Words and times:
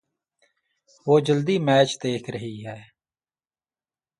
وہ 1.07 1.15
جلدی 1.19 1.57
میچ 1.59 1.89
دیکھ 2.03 2.29
رہی 2.29 2.55
ہے۔ 2.65 2.79